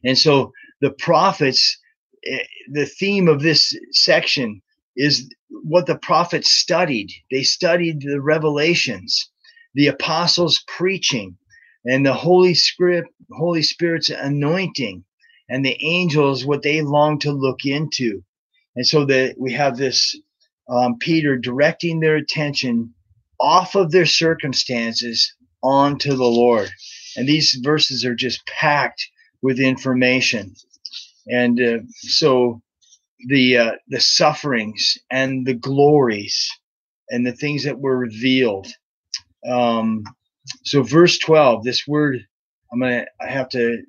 [0.04, 1.78] And so the prophets,
[2.26, 4.60] eh, the theme of this section
[4.96, 7.10] is what the prophets studied.
[7.30, 9.30] They studied the revelations,
[9.74, 11.36] the apostles preaching,
[11.84, 12.56] and the Holy
[13.30, 15.04] Holy Spirit's anointing
[15.48, 18.22] and the angels what they long to look into.
[18.74, 20.18] And so that we have this
[20.68, 22.92] um, peter directing their attention
[23.40, 25.32] off of their circumstances
[25.62, 26.70] onto the lord.
[27.16, 29.08] And these verses are just packed
[29.42, 30.54] with information.
[31.28, 32.60] And uh, so
[33.28, 36.50] the uh, the sufferings and the glories
[37.10, 38.66] and the things that were revealed.
[39.48, 40.04] Um,
[40.64, 42.24] so verse 12 this word
[42.72, 43.82] i'm gonna i have to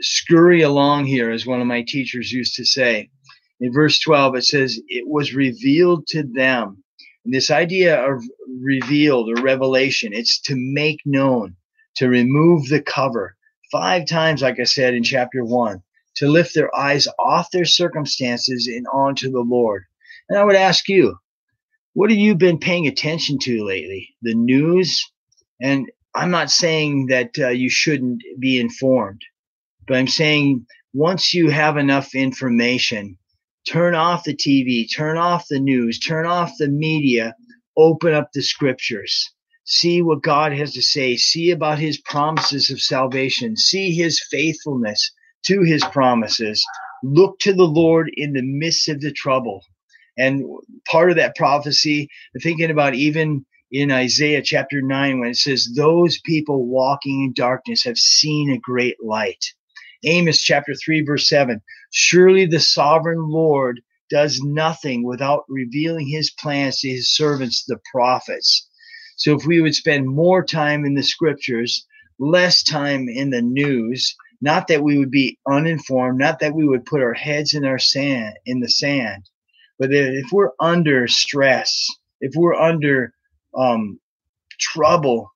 [0.00, 3.10] scurry along here, as one of my teachers used to say.
[3.60, 6.82] In verse 12, it says, It was revealed to them.
[7.24, 8.22] And this idea of
[8.60, 11.56] revealed or revelation, it's to make known,
[11.96, 13.36] to remove the cover.
[13.70, 15.82] Five times, like I said in chapter one,
[16.16, 19.84] to lift their eyes off their circumstances and onto the Lord.
[20.28, 21.16] And I would ask you,
[21.94, 24.08] what have you been paying attention to lately?
[24.22, 25.04] The news?
[25.60, 29.20] And I'm not saying that uh, you shouldn't be informed,
[29.88, 33.16] but I'm saying once you have enough information,
[33.68, 37.34] turn off the TV, turn off the news, turn off the media,
[37.76, 39.32] open up the scriptures.
[39.64, 41.16] See what God has to say.
[41.16, 43.56] See about his promises of salvation.
[43.56, 45.12] See his faithfulness
[45.46, 46.64] to his promises.
[47.02, 49.62] Look to the Lord in the midst of the trouble.
[50.16, 50.44] And
[50.90, 52.08] part of that prophecy,
[52.42, 57.84] thinking about even in Isaiah chapter 9, when it says, Those people walking in darkness
[57.84, 59.44] have seen a great light.
[60.04, 61.60] Amos chapter 3, verse 7
[61.92, 63.80] Surely the sovereign Lord
[64.10, 68.68] does nothing without revealing his plans to his servants, the prophets.
[69.16, 71.86] So if we would spend more time in the scriptures,
[72.18, 76.84] less time in the news, not that we would be uninformed, not that we would
[76.84, 79.28] put our heads in our sand in the sand,
[79.78, 81.86] but if we're under stress,
[82.20, 83.12] if we're under
[83.56, 83.98] um,
[84.60, 85.30] trouble,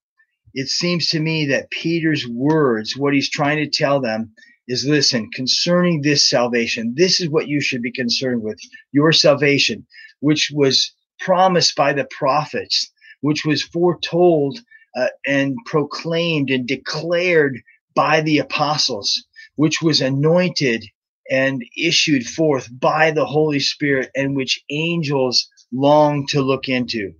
[0.55, 4.33] it seems to me that Peter's words, what he's trying to tell them,
[4.69, 8.59] is listen, concerning this salvation, this is what you should be concerned with
[8.93, 9.87] your salvation,
[10.21, 12.91] which was promised by the prophets,
[13.21, 14.59] which was foretold
[14.97, 17.61] uh, and proclaimed and declared
[17.95, 19.25] by the apostles,
[19.57, 20.85] which was anointed
[21.31, 27.13] and issued forth by the Holy Spirit, and which angels long to look into.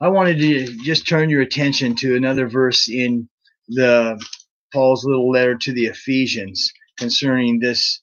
[0.00, 3.28] I wanted to just turn your attention to another verse in
[3.68, 4.20] the
[4.72, 8.00] Paul's little letter to the Ephesians concerning this,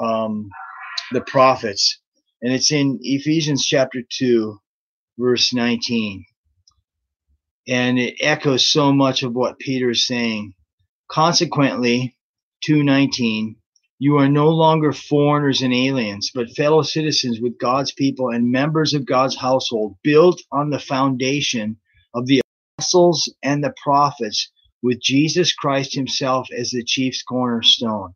[0.00, 0.48] um,
[1.12, 2.00] the prophets.
[2.42, 4.58] And it's in Ephesians chapter 2,
[5.18, 6.24] verse 19.
[7.68, 10.54] And it echoes so much of what Peter is saying.
[11.10, 12.16] Consequently,
[12.64, 13.56] 219,
[13.98, 18.94] you are no longer foreigners and aliens, but fellow citizens with God's people and members
[18.94, 21.76] of God's household, built on the foundation
[22.14, 22.40] of the
[22.78, 24.50] apostles and the prophets
[24.82, 28.14] with Jesus Christ himself as the chief cornerstone.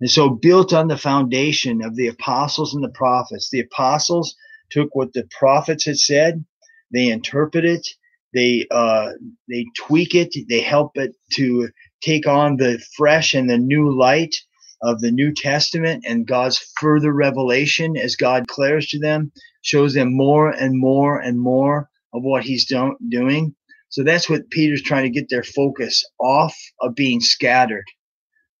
[0.00, 4.34] And so, built on the foundation of the apostles and the prophets, the apostles
[4.70, 6.44] took what the prophets had said,
[6.92, 7.86] they interpret it,
[8.32, 9.10] they uh,
[9.48, 11.68] they tweak it, they help it to
[12.00, 14.34] take on the fresh and the new light
[14.82, 19.30] of the New Testament and God's further revelation as God declares to them,
[19.62, 23.54] shows them more and more and more of what He's do- doing.
[23.90, 27.84] So that's what Peter's trying to get their focus off of being scattered,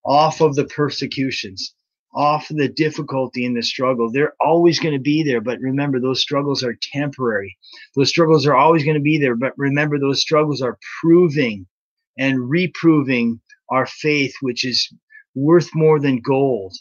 [0.04, 1.74] off of the persecutions,
[2.12, 4.10] off of the difficulty and the struggle.
[4.10, 7.56] They're always going to be there, but remember, those struggles are temporary.
[7.94, 11.66] Those struggles are always going to be there, but remember, those struggles are proving
[12.18, 14.92] and reproving our faith, which is
[15.36, 16.74] worth more than gold.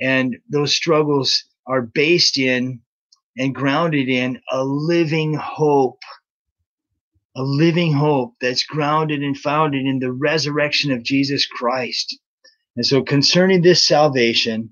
[0.00, 2.80] And those struggles are based in
[3.36, 5.98] and grounded in a living hope
[7.36, 12.16] a living hope that's grounded and founded in the resurrection of Jesus Christ.
[12.76, 14.70] And so, concerning this salvation,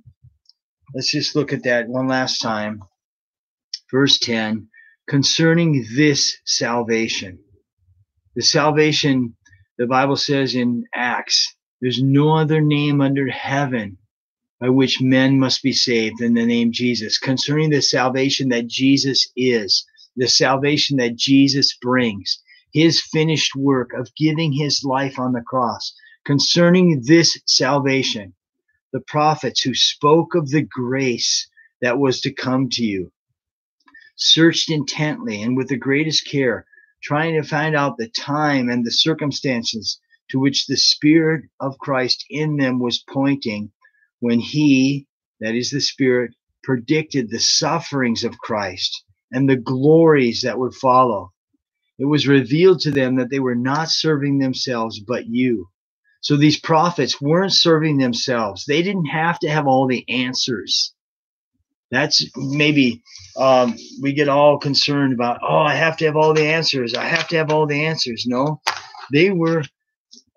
[0.95, 2.83] let's just look at that one last time.
[3.91, 4.69] Verse 10
[5.09, 7.39] concerning this salvation.
[8.35, 9.37] The salvation,
[9.77, 13.99] the Bible says in Acts, there's no other name under heaven
[14.61, 17.19] by which men must be saved than the name Jesus.
[17.19, 19.85] Concerning the salvation that Jesus is,
[20.17, 22.39] the salvation that Jesus brings
[22.73, 25.95] his finished work of giving his life on the cross.
[26.25, 28.35] Concerning this salvation,
[28.93, 31.49] the prophets who spoke of the grace
[31.81, 33.13] that was to come to you
[34.17, 36.67] searched intently and with the greatest care,
[37.03, 39.99] trying to find out the time and the circumstances
[40.31, 43.73] to which the Spirit of Christ in them was pointing
[44.21, 45.07] when he,
[45.41, 51.33] that is the Spirit, predicted the sufferings of Christ and the glories that would follow
[52.03, 55.69] it was revealed to them that they were not serving themselves, but you.
[56.21, 58.65] So these prophets weren't serving themselves.
[58.67, 60.95] They didn't have to have all the answers.
[61.93, 63.05] That's maybe
[63.37, 66.93] um, we get all concerned about, oh, I have to have all the answers.
[66.95, 68.25] I have to have all the answers.
[68.27, 68.61] No,
[69.13, 69.63] they were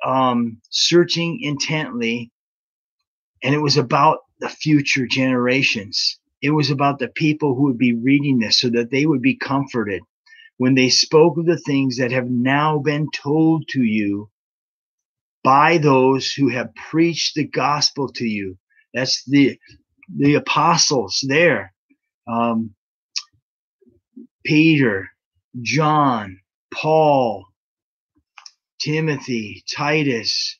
[0.05, 2.32] um, searching intently,
[3.41, 6.20] and it was about the future generations.
[6.43, 9.36] It was about the people who would be reading this so that they would be
[9.36, 10.03] comforted
[10.58, 14.30] when they spoke of the things that have now been told to you
[15.43, 18.58] by those who have preached the gospel to you.
[18.93, 19.60] That's the
[20.18, 21.74] the apostles there.
[22.28, 22.74] Um,
[24.45, 25.10] Peter,
[25.62, 26.39] John,
[26.74, 27.45] Paul,
[28.80, 30.60] Timothy, Titus,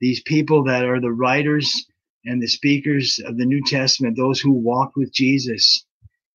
[0.00, 1.86] these people that are the writers
[2.24, 5.84] and the speakers of the New Testament, those who walked with Jesus,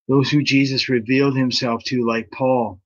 [0.08, 2.82] those who Jesus revealed himself to, like Paul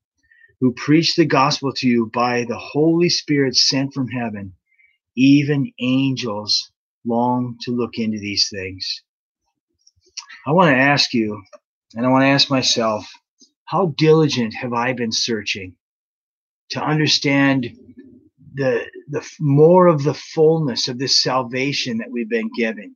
[0.61, 4.53] who preach the gospel to you by the Holy Spirit sent from heaven,
[5.17, 6.71] even angels
[7.03, 9.01] long to look into these things.
[10.45, 11.41] I want to ask you,
[11.95, 13.11] and I want to ask myself,
[13.65, 15.73] how diligent have I been searching
[16.69, 17.67] to understand
[18.53, 22.95] the, the more of the fullness of this salvation that we've been given?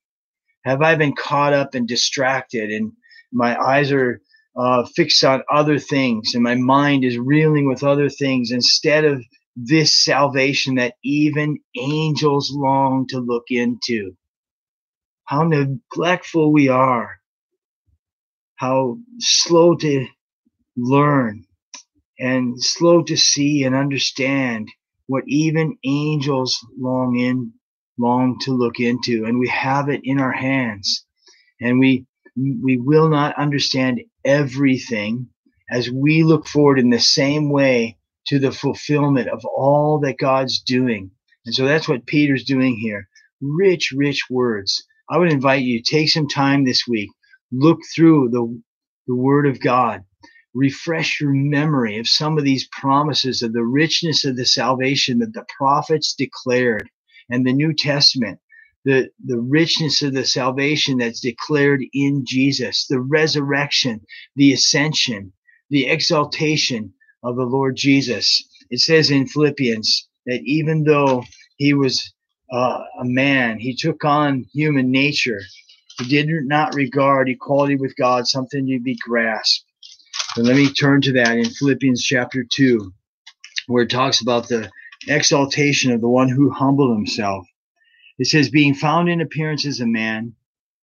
[0.65, 2.91] Have I been caught up and distracted and
[3.31, 4.21] my eyes are
[4.55, 9.23] uh, fixed on other things and my mind is reeling with other things instead of
[9.55, 14.15] this salvation that even angels long to look into?
[15.25, 17.19] How neglectful we are,
[18.55, 20.07] how slow to
[20.77, 21.45] learn
[22.19, 24.69] and slow to see and understand
[25.07, 27.53] what even angels long in
[27.97, 31.05] long to look into and we have it in our hands
[31.61, 35.27] and we we will not understand everything
[35.71, 40.59] as we look forward in the same way to the fulfillment of all that God's
[40.61, 41.11] doing.
[41.45, 43.07] And so that's what Peter's doing here.
[43.41, 44.83] Rich, rich words.
[45.09, 47.09] I would invite you to take some time this week,
[47.51, 48.61] look through the,
[49.07, 50.03] the word of God,
[50.55, 55.33] refresh your memory of some of these promises of the richness of the salvation that
[55.33, 56.89] the prophets declared
[57.29, 58.39] and the New Testament,
[58.85, 63.99] the, the richness of the salvation that's declared in Jesus, the resurrection,
[64.35, 65.33] the ascension,
[65.71, 68.47] the exaltation of the Lord Jesus.
[68.69, 71.23] It says in Philippians that even though
[71.57, 72.13] he was
[72.53, 75.41] uh, a man, he took on human nature.
[75.99, 79.65] He did not regard equality with God something to be grasped.
[80.35, 82.91] And let me turn to that in Philippians chapter 2,
[83.67, 84.69] where it talks about the
[85.07, 87.47] exaltation of the one who humbled himself.
[88.17, 90.33] It says, being found in appearance as a man,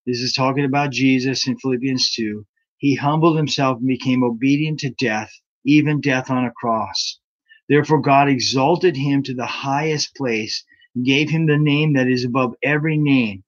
[0.06, 2.44] this is talking about Jesus in Philippians 2.
[2.76, 5.32] He humbled himself and became obedient to death,
[5.64, 7.20] even death on a cross.
[7.68, 10.64] Therefore, God exalted him to the highest place
[10.94, 13.44] and gave him the name that is above every name,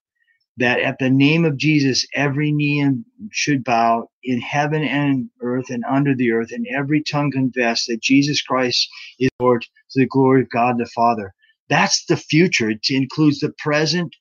[0.57, 2.89] that at the name of Jesus every knee
[3.33, 8.01] should bow in heaven and earth and under the earth, and every tongue confess that
[8.01, 11.35] Jesus Christ is Lord to the glory of God the Father.
[11.69, 12.71] That's the future.
[12.71, 14.15] It includes the present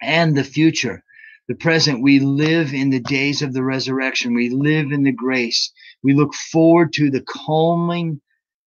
[0.00, 1.02] and the future.
[1.48, 4.34] The present, we live in the days of the resurrection.
[4.34, 5.72] We live in the grace.
[6.02, 8.20] We look forward to the calming,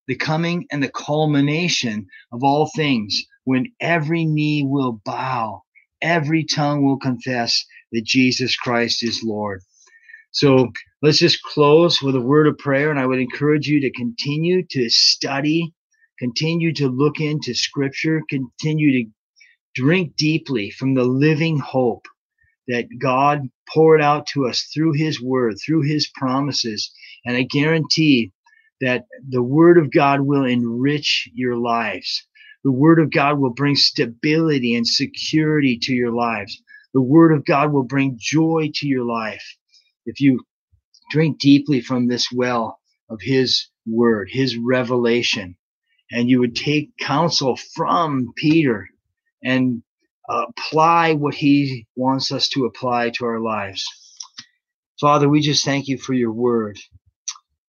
[0.08, 5.62] the coming and the culmination of all things when every knee will bow
[6.02, 9.62] every tongue will confess that Jesus Christ is Lord.
[10.32, 12.90] So let's just close with a word of prayer.
[12.90, 15.74] And I would encourage you to continue to study,
[16.22, 19.10] continue to look into scripture, continue to
[19.74, 22.06] drink deeply from the living hope
[22.68, 26.92] that God poured out to us through his word, through his promises.
[27.26, 28.32] And I guarantee
[28.82, 32.24] that the word of God will enrich your lives.
[32.64, 36.62] The word of God will bring stability and security to your lives.
[36.94, 39.44] The word of God will bring joy to your life.
[40.06, 40.42] If you
[41.10, 45.56] drink deeply from this well of his word, his revelation,
[46.12, 48.88] and you would take counsel from Peter
[49.44, 49.82] and
[50.30, 53.84] apply what he wants us to apply to our lives.
[55.00, 56.78] Father, we just thank you for your word.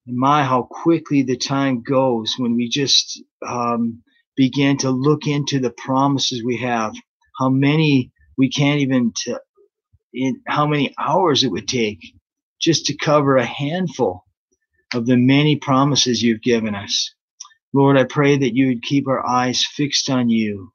[0.07, 4.03] And my, how quickly the time goes when we just um,
[4.37, 6.95] begin to look into the promises we have,
[7.39, 9.37] how many we can't even, t-
[10.13, 12.01] in how many hours it would take
[12.61, 14.25] just to cover a handful
[14.95, 17.15] of the many promises you've given us.
[17.75, 20.73] Lord, I pray that you would keep our eyes fixed on you,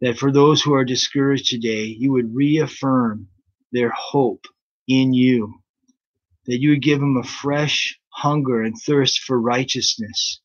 [0.00, 3.28] that for those who are discouraged today, you would reaffirm
[3.72, 4.46] their hope
[4.88, 5.60] in you,
[6.46, 10.40] that you would give them a fresh hunger and thirst for righteousness,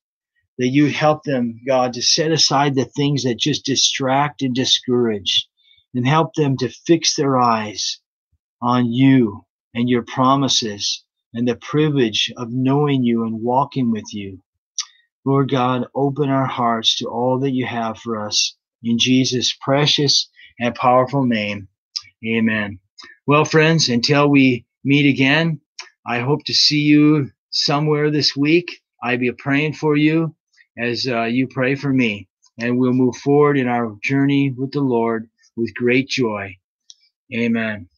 [0.58, 4.54] that you would help them, God, to set aside the things that just distract and
[4.54, 5.48] discourage
[5.94, 8.00] and help them to fix their eyes
[8.62, 14.42] on you and your promises and the privilege of knowing you and walking with you.
[15.28, 20.30] Lord God, open our hearts to all that you have for us in Jesus' precious
[20.58, 21.68] and powerful name.
[22.26, 22.80] Amen.
[23.28, 25.60] Well, friends, until we meet again,
[26.08, 28.72] I hope to see you somewhere this week.
[29.04, 30.34] I'll be praying for you
[30.80, 32.30] as uh, you pray for me.
[32.58, 36.56] And we'll move forward in our journey with the Lord with great joy.
[37.36, 37.90] Amen.